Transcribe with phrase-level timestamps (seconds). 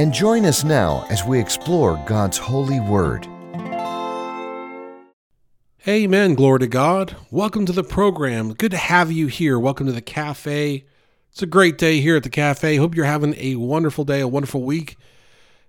[0.00, 3.26] and join us now as we explore God's holy word.
[5.86, 6.34] Amen.
[6.34, 7.16] Glory to God.
[7.30, 8.54] Welcome to the program.
[8.54, 9.58] Good to have you here.
[9.58, 10.86] Welcome to the cafe.
[11.30, 12.76] It's a great day here at the cafe.
[12.76, 14.96] Hope you're having a wonderful day, a wonderful week.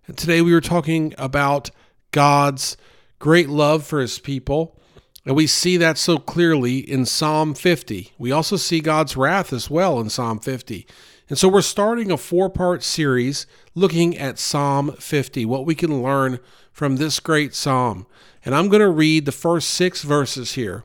[0.08, 1.70] And today we were talking about
[2.12, 2.78] God's
[3.20, 4.80] great love for his people.
[5.26, 8.14] And we see that so clearly in Psalm 50.
[8.18, 10.88] We also see God's wrath as well in Psalm 50.
[11.30, 16.02] And so we're starting a four part series looking at Psalm 50, what we can
[16.02, 16.40] learn
[16.72, 18.08] from this great psalm.
[18.44, 20.84] And I'm going to read the first six verses here.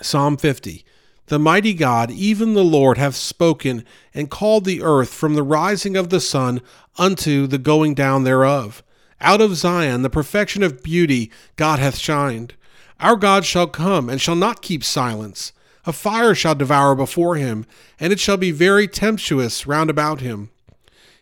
[0.00, 0.84] Psalm 50.
[1.26, 5.96] The mighty God, even the Lord, hath spoken and called the earth from the rising
[5.96, 6.60] of the sun
[6.98, 8.82] unto the going down thereof.
[9.20, 12.54] Out of Zion, the perfection of beauty, God hath shined.
[13.00, 15.52] Our God shall come and shall not keep silence.
[15.84, 17.66] A fire shall devour before him,
[17.98, 20.50] and it shall be very tempestuous round about him.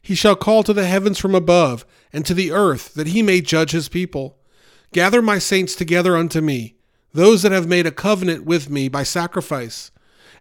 [0.02, 3.40] He shall call to the heavens from above, and to the earth, that he may
[3.40, 4.36] judge his people.
[4.92, 6.74] Gather my saints together unto me,
[7.12, 9.90] those that have made a covenant with me by sacrifice.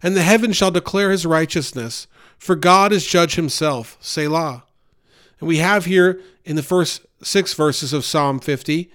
[0.02, 2.06] And the heaven shall declare his righteousness,
[2.38, 3.96] for God is judge himself.
[4.00, 4.64] Selah.
[5.38, 8.90] And we have here in the first six verses of Psalm 50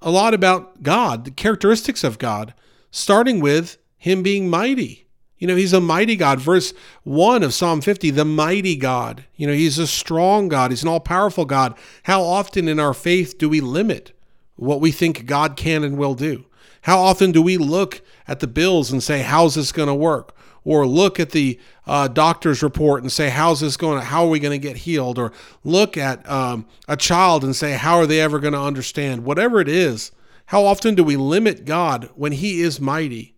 [0.00, 2.54] a lot about God, the characteristics of God,
[2.90, 5.08] starting with him being mighty.
[5.38, 6.40] You know, he's a mighty God.
[6.40, 9.24] Verse 1 of Psalm 50, the mighty God.
[9.36, 10.70] You know, he's a strong God.
[10.70, 11.76] He's an all powerful God.
[12.04, 14.12] How often in our faith do we limit
[14.56, 16.46] what we think God can and will do?
[16.82, 20.34] How often do we look at the bills and say, how's this going to work?
[20.64, 24.28] Or look at the uh, doctor's report and say, how's this going to, how are
[24.28, 25.18] we going to get healed?
[25.18, 25.32] Or
[25.64, 29.24] look at um, a child and say, how are they ever going to understand?
[29.24, 30.12] Whatever it is,
[30.46, 33.34] how often do we limit God when he is mighty?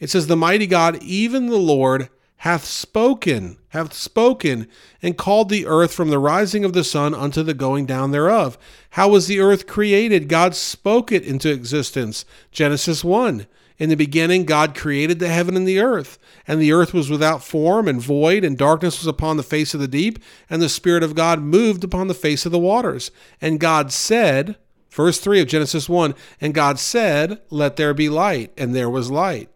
[0.00, 2.08] It says, The mighty God, even the Lord,
[2.38, 4.68] hath spoken, hath spoken,
[5.02, 8.58] and called the earth from the rising of the sun unto the going down thereof.
[8.90, 10.28] How was the earth created?
[10.28, 12.24] God spoke it into existence.
[12.50, 13.46] Genesis 1.
[13.78, 17.42] In the beginning, God created the heaven and the earth, and the earth was without
[17.42, 21.02] form and void, and darkness was upon the face of the deep, and the Spirit
[21.02, 23.10] of God moved upon the face of the waters.
[23.40, 24.56] And God said,
[24.90, 29.10] verse 3 of Genesis 1, and God said, Let there be light, and there was
[29.10, 29.50] light.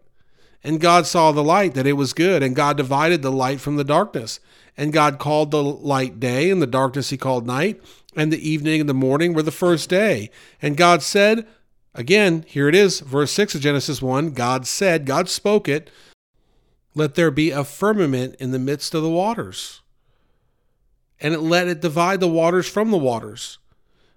[0.63, 3.77] And God saw the light that it was good, and God divided the light from
[3.77, 4.41] the darkness.
[4.75, 7.81] And God called the light day, and the darkness he called night,
[8.15, 10.29] and the evening and the morning were the first day.
[10.61, 11.47] And God said,
[11.93, 15.89] again, here it is, verse 6 of Genesis 1 God said, God spoke it,
[16.95, 19.81] let there be a firmament in the midst of the waters.
[21.21, 23.57] And it let it divide the waters from the waters.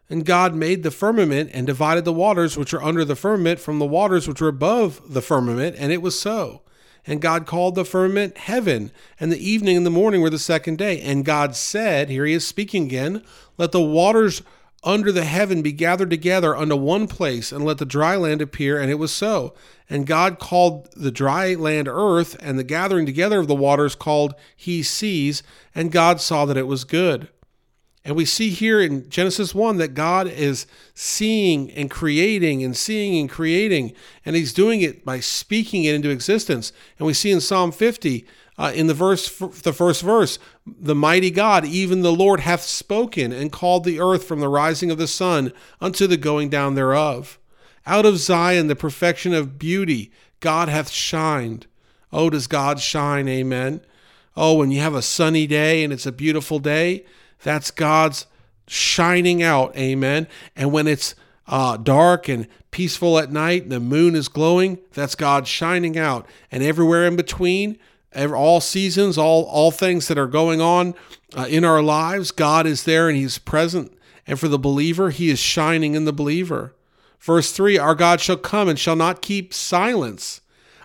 [0.09, 3.79] And God made the firmament and divided the waters which are under the firmament from
[3.79, 6.63] the waters which were above the firmament, and it was so.
[7.07, 10.79] And God called the firmament heaven, and the evening and the morning were the second
[10.79, 11.01] day.
[11.01, 13.25] And God said, Here he is speaking again,
[13.59, 14.43] let the waters
[14.85, 18.81] under the heaven be gathered together unto one place, and let the dry land appear.
[18.81, 19.55] And it was so.
[19.89, 24.35] And God called the dry land earth, and the gathering together of the waters called
[24.57, 25.43] he seas.
[25.75, 27.29] And God saw that it was good.
[28.05, 33.21] And we see here in Genesis 1 that God is seeing and creating and seeing
[33.21, 33.93] and creating,
[34.25, 36.73] and He's doing it by speaking it into existence.
[36.99, 38.27] And we see in Psalm 50,
[38.63, 43.33] uh, in the verse, the first verse, the mighty God, even the Lord, hath spoken
[43.33, 47.41] and called the earth from the rising of the sun unto the going down thereof.
[47.87, 51.67] Out of Zion, the perfection of beauty, God hath shined.
[52.13, 53.27] Oh, does God shine?
[53.27, 53.81] Amen.
[54.37, 57.05] Oh, when you have a sunny day and it's a beautiful day,
[57.43, 58.27] that's God's
[58.69, 59.77] shining out.
[59.77, 60.29] Amen.
[60.55, 61.17] And when it's
[61.49, 66.29] uh, dark and peaceful at night and the moon is glowing, that's God shining out.
[66.53, 67.77] And everywhere in between,
[68.17, 70.95] all seasons, all, all things that are going on
[71.37, 73.93] uh, in our lives, God is there and He's present.
[74.27, 76.75] And for the believer, He is shining in the believer.
[77.21, 80.41] Verse 3 Our God shall come and shall not keep silence.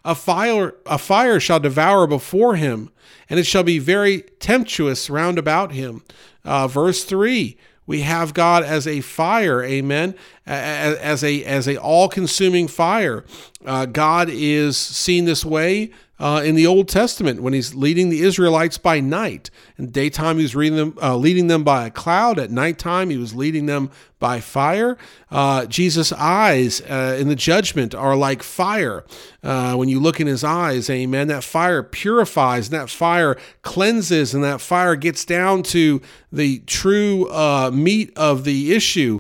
[0.06, 2.92] A fire, a fire shall devour before him,
[3.30, 6.04] and it shall be very tempestuous round about him.
[6.46, 7.58] Uh, verse 3
[7.88, 10.14] we have God as a fire, amen,
[10.46, 13.24] as a as a all-consuming fire.
[13.66, 18.22] Uh, God is seen this way uh, in the Old Testament when he's leading the
[18.22, 19.50] Israelites by night.
[19.78, 22.40] In daytime, he was them, uh, leading them by a cloud.
[22.40, 24.98] At nighttime, he was leading them by fire.
[25.30, 29.06] Uh, Jesus' eyes uh, in the judgment are like fire.
[29.44, 34.34] Uh, when you look in his eyes, amen, that fire purifies and that fire cleanses
[34.34, 39.20] and that fire gets down to the true uh, meat of the issue.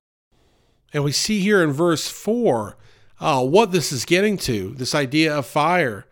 [0.93, 2.75] And we see here in verse 4
[3.19, 6.07] what this is getting to this idea of fire.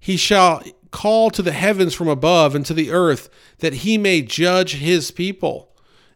[0.00, 4.22] He shall call to the heavens from above and to the earth that he may
[4.22, 5.68] judge his people.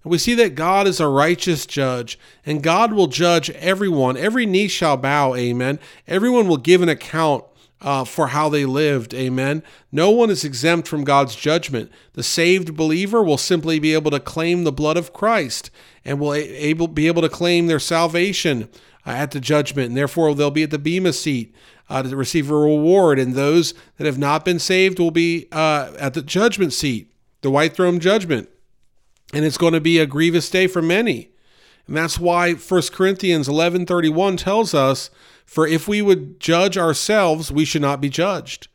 [0.02, 4.16] And we see that God is a righteous judge, and God will judge everyone.
[4.16, 5.78] Every knee shall bow, amen.
[6.06, 7.44] Everyone will give an account
[7.80, 9.62] uh, for how they lived, amen.
[9.92, 11.90] No one is exempt from God's judgment.
[12.14, 15.70] The saved believer will simply be able to claim the blood of Christ
[16.04, 18.68] and will able, be able to claim their salvation
[19.06, 21.54] uh, at the judgment, and therefore they'll be at the Bema seat
[21.88, 23.18] uh, to receive a reward.
[23.18, 27.12] And those that have not been saved will be uh, at the judgment seat,
[27.42, 28.48] the white throne judgment.
[29.32, 31.30] And it's going to be a grievous day for many.
[31.86, 35.10] And that's why 1 Corinthians 11:31 tells us,
[35.44, 38.68] "For if we would judge ourselves, we should not be judged."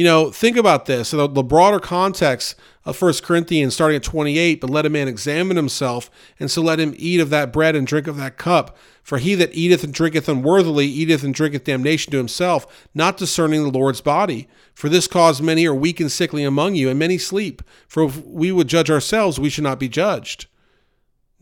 [0.00, 1.10] You know, think about this.
[1.10, 2.54] The, the broader context
[2.86, 6.80] of 1 Corinthians starting at 28, but let a man examine himself, and so let
[6.80, 8.78] him eat of that bread and drink of that cup.
[9.02, 13.62] For he that eateth and drinketh unworthily eateth and drinketh damnation to himself, not discerning
[13.62, 14.48] the Lord's body.
[14.72, 17.60] For this cause many are weak and sickly among you, and many sleep.
[17.86, 20.46] For if we would judge ourselves, we should not be judged.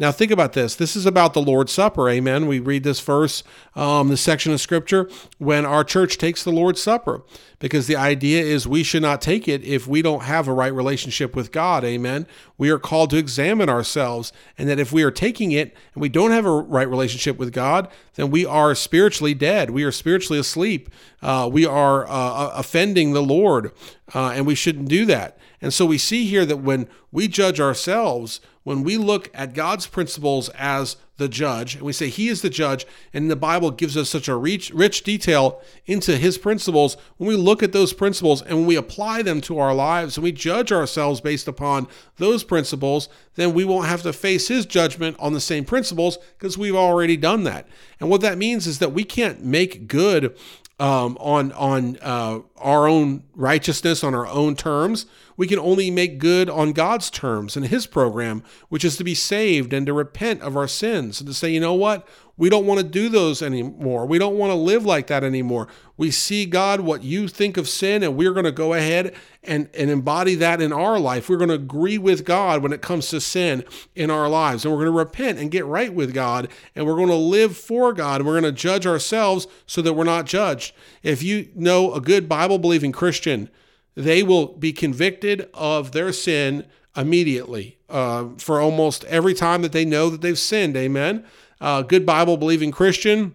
[0.00, 0.76] Now, think about this.
[0.76, 2.08] This is about the Lord's Supper.
[2.08, 2.46] Amen.
[2.46, 3.42] We read this verse,
[3.74, 7.22] um, this section of scripture, when our church takes the Lord's Supper,
[7.58, 10.72] because the idea is we should not take it if we don't have a right
[10.72, 11.84] relationship with God.
[11.84, 12.28] Amen.
[12.56, 16.08] We are called to examine ourselves, and that if we are taking it and we
[16.08, 19.70] don't have a right relationship with God, then we are spiritually dead.
[19.70, 20.90] We are spiritually asleep.
[21.20, 23.72] Uh, we are uh, offending the Lord,
[24.14, 25.38] uh, and we shouldn't do that.
[25.60, 29.86] And so we see here that when we judge ourselves, when we look at God's
[29.86, 33.96] principles as the judge, and we say He is the judge, and the Bible gives
[33.96, 38.42] us such a rich, rich detail into His principles, when we look at those principles
[38.42, 41.88] and when we apply them to our lives and we judge ourselves based upon
[42.18, 46.58] those principles, then we won't have to face His judgment on the same principles because
[46.58, 47.66] we've already done that.
[48.00, 50.36] And what that means is that we can't make good
[50.78, 55.06] um, on on uh, our own righteousness on our own terms.
[55.36, 59.14] We can only make good on God's terms and His program, which is to be
[59.14, 62.08] saved and to repent of our sins and to say, you know what,
[62.38, 64.06] we don't want to do those anymore.
[64.06, 65.66] We don't want to live like that anymore.
[65.96, 69.12] We see, God, what you think of sin, and we're going to go ahead
[69.42, 71.28] and, and embody that in our life.
[71.28, 73.64] We're going to agree with God when it comes to sin
[73.96, 74.64] in our lives.
[74.64, 76.46] And we're going to repent and get right with God.
[76.76, 78.20] And we're going to live for God.
[78.20, 80.72] And we're going to judge ourselves so that we're not judged.
[81.02, 83.50] If you know a good Bible believing Christian,
[83.94, 86.64] they will be convicted of their sin
[86.96, 90.76] immediately uh, for almost every time that they know that they've sinned.
[90.76, 91.26] Amen
[91.60, 93.34] uh, good Bible believing Christian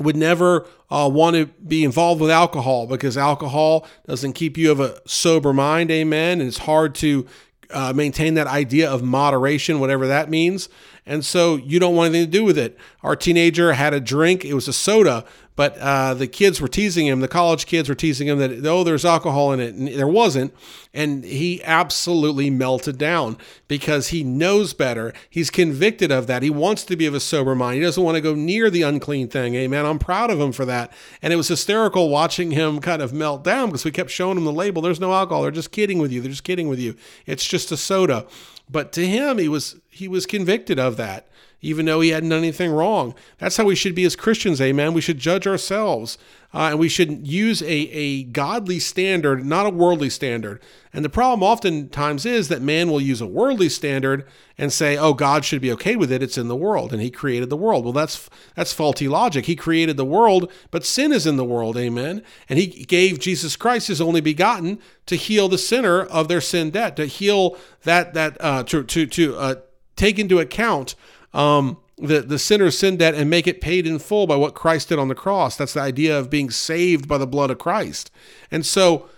[0.00, 4.80] would never uh, want to be involved with alcohol because alcohol doesn't keep you of
[4.80, 5.90] a sober mind.
[5.90, 6.40] Amen.
[6.40, 7.26] And it's hard to
[7.70, 10.68] uh, maintain that idea of moderation, whatever that means.
[11.04, 12.76] And so you don't want anything to do with it.
[13.02, 17.06] Our teenager had a drink, it was a soda, but uh, the kids were teasing
[17.06, 19.74] him, the college kids were teasing him that, oh, there's alcohol in it.
[19.74, 20.54] And there wasn't.
[20.94, 23.36] And he absolutely melted down
[23.68, 25.12] because he knows better.
[25.28, 26.42] He's convicted of that.
[26.42, 27.76] He wants to be of a sober mind.
[27.76, 29.54] He doesn't want to go near the unclean thing.
[29.54, 29.84] Amen.
[29.84, 30.90] I'm proud of him for that.
[31.20, 34.44] And it was hysterical watching him kind of melt down because we kept showing him
[34.44, 34.80] the label.
[34.80, 35.42] There's no alcohol.
[35.42, 36.22] They're just kidding with you.
[36.22, 36.96] They're just kidding with you.
[37.26, 38.26] It's just a soda.
[38.70, 41.28] But to him, he was he was convicted of that
[41.62, 43.14] even though he hadn't done anything wrong.
[43.38, 44.92] That's how we should be as Christians, amen.
[44.92, 46.18] We should judge ourselves
[46.54, 50.60] uh, and we should use a, a godly standard, not a worldly standard.
[50.92, 54.26] And the problem oftentimes is that man will use a worldly standard
[54.58, 56.22] and say, "Oh, God should be okay with it.
[56.22, 59.46] It's in the world, and He created the world." Well, that's that's faulty logic.
[59.46, 62.22] He created the world, but sin is in the world, amen.
[62.50, 66.70] And He gave Jesus Christ, His only begotten, to heal the sinner of their sin
[66.70, 69.54] debt, to heal that that uh, to to to uh,
[69.96, 70.94] take into account
[71.34, 74.88] um, the, the sinner's sin debt and make it paid in full by what Christ
[74.88, 75.56] did on the cross.
[75.56, 78.10] That's the idea of being saved by the blood of Christ.
[78.50, 79.08] And so,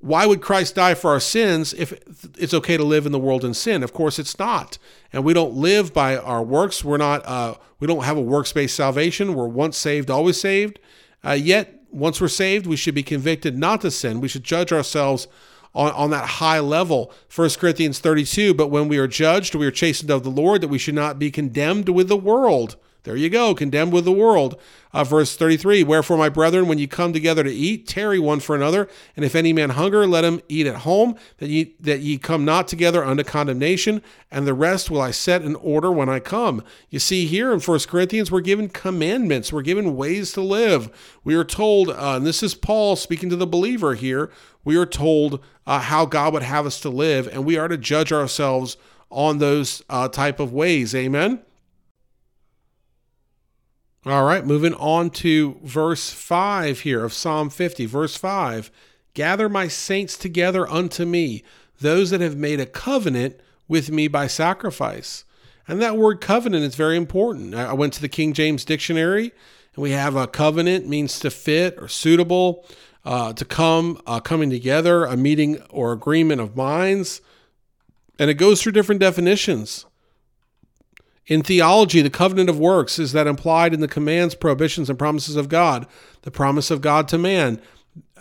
[0.00, 1.92] why would Christ die for our sins if
[2.36, 3.84] it's okay to live in the world in sin?
[3.84, 4.76] Of course, it's not.
[5.12, 6.84] And we don't live by our works.
[6.84, 7.24] We're not.
[7.24, 9.34] Uh, we don't have a works-based salvation.
[9.34, 10.80] We're once saved, always saved.
[11.24, 14.20] Uh, yet, once we're saved, we should be convicted not to sin.
[14.20, 15.28] We should judge ourselves
[15.74, 17.12] on, on that high level.
[17.34, 20.68] 1 Corinthians 32, but when we are judged, we are chastened of the Lord, that
[20.68, 22.76] we should not be condemned with the world.
[23.04, 24.60] There you go, condemned with the world.
[24.92, 28.54] Uh, verse 33 Wherefore, my brethren, when you come together to eat, tarry one for
[28.54, 28.88] another.
[29.16, 32.44] And if any man hunger, let him eat at home, that ye, that ye come
[32.44, 34.02] not together unto condemnation.
[34.30, 36.62] And the rest will I set in order when I come.
[36.90, 41.18] You see, here in 1 Corinthians, we're given commandments, we're given ways to live.
[41.24, 44.30] We are told, uh, and this is Paul speaking to the believer here,
[44.64, 47.76] we are told uh, how God would have us to live, and we are to
[47.76, 48.76] judge ourselves
[49.10, 50.94] on those uh, type of ways.
[50.94, 51.40] Amen.
[54.04, 57.86] All right, moving on to verse 5 here of Psalm 50.
[57.86, 58.68] Verse 5
[59.14, 61.44] Gather my saints together unto me,
[61.80, 65.24] those that have made a covenant with me by sacrifice.
[65.68, 67.54] And that word covenant is very important.
[67.54, 69.32] I went to the King James Dictionary,
[69.76, 72.66] and we have a covenant means to fit or suitable,
[73.04, 77.20] uh, to come, uh, coming together, a meeting or agreement of minds.
[78.18, 79.86] And it goes through different definitions.
[81.26, 85.36] In theology, the covenant of works is that implied in the commands, prohibitions, and promises
[85.36, 85.86] of God,
[86.22, 87.60] the promise of God to man,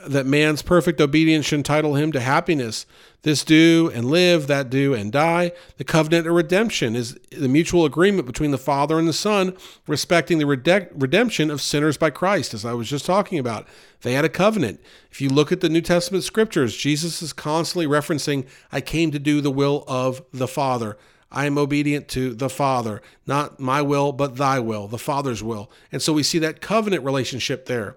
[0.08, 2.86] that man's perfect obedience should entitle him to happiness.
[3.24, 5.52] This do and live, that do and die.
[5.78, 9.56] The covenant of redemption is the mutual agreement between the Father and the Son
[9.86, 13.68] respecting the redemption of sinners by Christ, as I was just talking about.
[14.02, 14.80] They had a covenant.
[15.12, 19.20] If you look at the New Testament scriptures, Jesus is constantly referencing, I came to
[19.20, 20.98] do the will of the Father.
[21.32, 25.72] I am obedient to the Father, not my will, but thy will, the Father's will.
[25.92, 27.96] And so we see that covenant relationship there.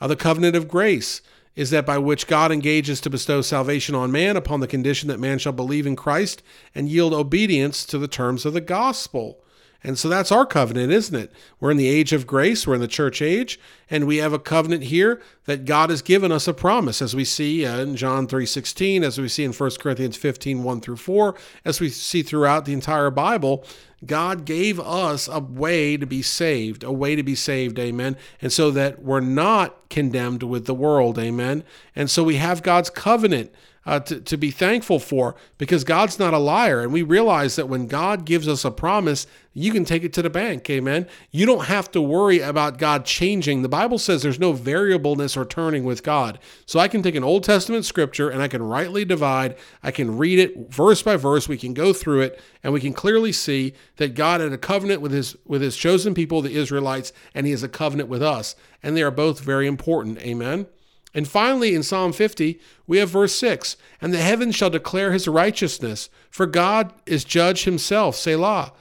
[0.00, 1.20] Uh, the covenant of grace
[1.56, 5.18] is that by which God engages to bestow salvation on man upon the condition that
[5.18, 6.42] man shall believe in Christ
[6.74, 9.40] and yield obedience to the terms of the gospel.
[9.86, 11.32] And so that's our covenant, isn't it?
[11.60, 14.38] We're in the age of grace, we're in the church age, and we have a
[14.40, 19.04] covenant here that God has given us a promise, as we see in John 3:16,
[19.04, 22.72] as we see in 1 Corinthians 15, 1 through 4, as we see throughout the
[22.72, 23.64] entire Bible.
[24.04, 28.16] God gave us a way to be saved, a way to be saved, amen.
[28.42, 31.62] And so that we're not condemned with the world, amen.
[31.94, 33.52] And so we have God's covenant
[33.86, 36.82] uh, to, to be thankful for because God's not a liar.
[36.82, 40.22] And we realize that when God gives us a promise, you can take it to
[40.22, 40.68] the bank.
[40.68, 41.06] Amen.
[41.30, 43.62] You don't have to worry about God changing.
[43.62, 46.38] The Bible says there's no variableness or turning with God.
[46.66, 49.56] So I can take an Old Testament scripture and I can rightly divide.
[49.82, 51.48] I can read it verse by verse.
[51.48, 55.00] We can go through it and we can clearly see that God had a covenant
[55.00, 58.56] with his with his chosen people, the Israelites, and he has a covenant with us.
[58.82, 60.18] And they are both very important.
[60.18, 60.66] Amen.
[61.14, 65.26] And finally, in Psalm 50, we have verse 6 And the heavens shall declare his
[65.26, 68.72] righteousness, for God is judge himself, Selah.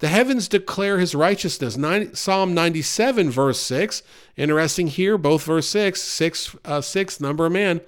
[0.00, 1.76] The heavens declare his righteousness.
[2.16, 4.02] Psalm 97, verse 6.
[4.36, 7.80] Interesting here, both verse 6, 6, uh, 6, number of man.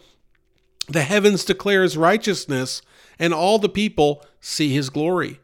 [0.89, 2.83] The heavens declare his righteousness,
[3.19, 5.39] and all the people see his glory.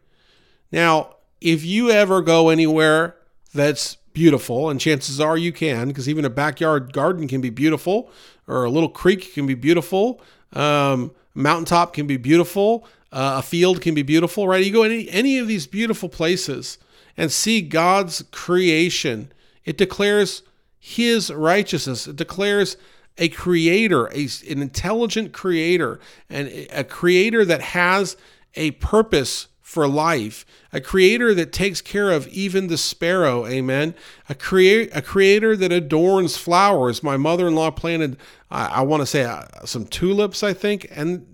[0.73, 3.17] Now, if you ever go anywhere
[3.55, 8.11] that's beautiful, and chances are you can, because even a backyard garden can be beautiful,
[8.49, 10.23] or a little creek can be beautiful,
[10.55, 14.65] um, mountaintop can be beautiful, uh, a field can be beautiful, right?
[14.65, 16.79] You go any any of these beautiful places
[17.15, 19.31] and see God's creation.
[19.67, 20.43] It declares
[20.79, 22.07] His righteousness.
[22.07, 22.79] It declares
[23.19, 28.17] a creator, a, an intelligent creator, and a creator that has
[28.55, 33.97] a purpose for life, a creator that takes care of even the sparrow, amen.
[34.29, 37.03] A create a creator that adorns flowers.
[37.03, 38.17] My mother-in-law planted,
[38.49, 41.27] I, I want to say, uh, some tulips, I think, and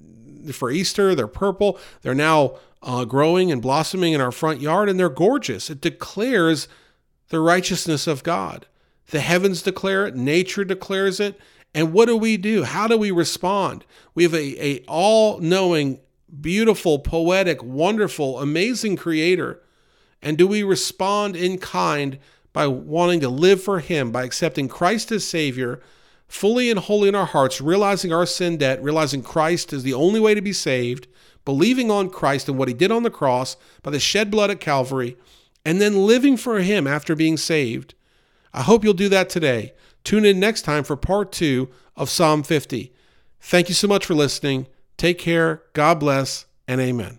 [0.51, 1.79] for Easter, they're purple.
[2.01, 5.69] They're now uh, growing and blossoming in our front yard, and they're gorgeous.
[5.69, 6.69] It declares
[7.29, 8.65] the righteousness of God.
[9.11, 11.39] The heavens declare it, nature declares it,
[11.75, 12.63] and what do we do?
[12.63, 13.85] How do we respond?
[14.15, 16.01] We have a, a all-knowing
[16.41, 19.63] beautiful, poetic, wonderful, amazing creator?
[20.21, 22.19] And do we respond in kind
[22.53, 25.81] by wanting to live for Him, by accepting Christ as Savior,
[26.29, 30.21] fully and wholly in our hearts, realizing our sin debt, realizing Christ is the only
[30.21, 31.07] way to be saved,
[31.45, 34.61] believing on Christ and what He did on the cross by the shed blood at
[34.61, 35.17] Calvary,
[35.65, 37.95] and then living for Him after being saved?
[38.55, 39.73] I hope you'll do that today.
[40.05, 42.93] Tune in next time for part two of Psalm 50.
[43.41, 44.67] Thank you so much for listening.
[45.03, 47.19] Take care, God bless, and amen.